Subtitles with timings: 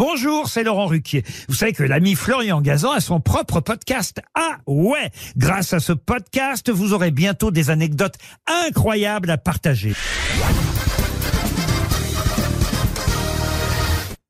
[0.00, 1.24] Bonjour, c'est Laurent Ruquier.
[1.46, 4.22] Vous savez que l'ami Florian Gazan a son propre podcast.
[4.34, 8.14] Ah ouais Grâce à ce podcast, vous aurez bientôt des anecdotes
[8.46, 9.92] incroyables à partager.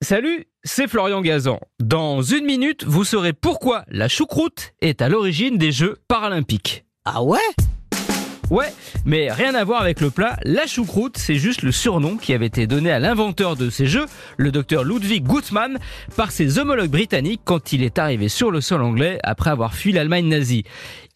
[0.00, 1.60] Salut, c'est Florian Gazan.
[1.80, 6.86] Dans une minute, vous saurez pourquoi la choucroute est à l'origine des Jeux paralympiques.
[7.04, 7.38] Ah ouais?
[8.50, 8.72] Ouais,
[9.04, 10.38] mais rien à voir avec le plat.
[10.42, 14.06] La choucroute, c'est juste le surnom qui avait été donné à l'inventeur de ces jeux,
[14.38, 15.78] le docteur Ludwig Gutmann,
[16.16, 19.92] par ses homologues britanniques quand il est arrivé sur le sol anglais après avoir fui
[19.92, 20.64] l'Allemagne nazie.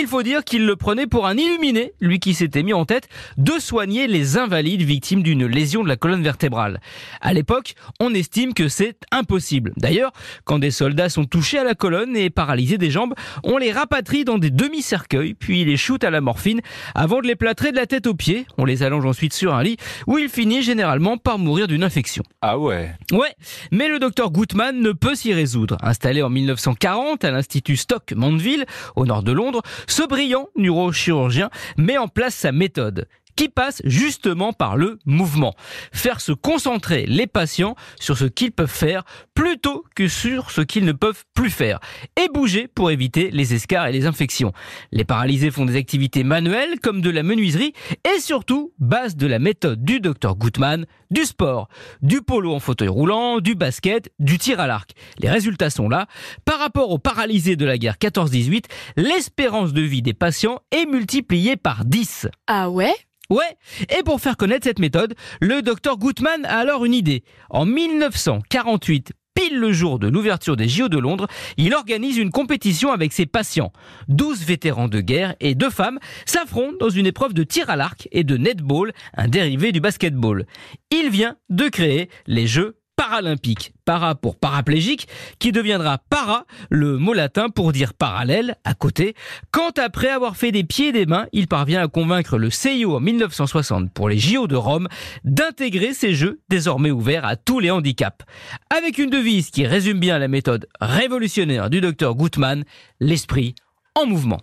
[0.00, 3.08] Il faut dire qu'il le prenait pour un illuminé, lui qui s'était mis en tête
[3.36, 6.80] de soigner les invalides victimes d'une lésion de la colonne vertébrale.
[7.20, 9.72] À l'époque, on estime que c'est impossible.
[9.76, 10.12] D'ailleurs,
[10.44, 14.24] quand des soldats sont touchés à la colonne et paralysés des jambes, on les rapatrie
[14.24, 16.60] dans des demi-cercueils, puis les shoot à la morphine
[16.94, 18.46] avant de les plâtrer de la tête aux pieds.
[18.56, 22.22] On les allonge ensuite sur un lit où il finit généralement par mourir d'une infection.
[22.40, 23.34] Ah ouais Ouais,
[23.72, 25.76] mais le docteur Gutmann ne peut s'y résoudre.
[25.82, 28.64] Installé en 1940 à l'Institut Stock Mandeville,
[28.94, 33.08] au nord de Londres, ce brillant neurochirurgien met en place sa méthode
[33.38, 35.54] qui passe justement par le mouvement.
[35.92, 40.84] Faire se concentrer les patients sur ce qu'ils peuvent faire plutôt que sur ce qu'ils
[40.84, 41.78] ne peuvent plus faire.
[42.20, 44.52] Et bouger pour éviter les escarres et les infections.
[44.90, 47.74] Les paralysés font des activités manuelles comme de la menuiserie
[48.12, 51.68] et surtout, base de la méthode du docteur Gutmann, du sport,
[52.02, 54.90] du polo en fauteuil roulant, du basket, du tir à l'arc.
[55.20, 56.08] Les résultats sont là.
[56.44, 58.64] Par rapport aux paralysés de la guerre 14-18,
[58.96, 62.26] l'espérance de vie des patients est multipliée par 10.
[62.48, 62.94] Ah ouais?
[63.30, 63.58] Ouais,
[63.98, 67.24] et pour faire connaître cette méthode, le docteur Gutmann a alors une idée.
[67.50, 71.26] En 1948, pile le jour de l'ouverture des JO de Londres,
[71.58, 73.70] il organise une compétition avec ses patients.
[74.08, 78.08] 12 vétérans de guerre et deux femmes s'affrontent dans une épreuve de tir à l'arc
[78.12, 80.46] et de netball, un dérivé du basketball.
[80.90, 82.77] Il vient de créer les Jeux
[83.08, 83.72] paralympique.
[83.86, 89.14] Para pour paraplégique, qui deviendra para, le mot latin pour dire parallèle, à côté,
[89.50, 92.96] quand après avoir fait des pieds et des mains, il parvient à convaincre le CIO
[92.96, 94.88] en 1960 pour les JO de Rome
[95.24, 98.26] d'intégrer ces jeux désormais ouverts à tous les handicaps.
[98.68, 102.64] Avec une devise qui résume bien la méthode révolutionnaire du docteur Gutmann,
[103.00, 103.54] l'esprit
[103.94, 104.42] en mouvement.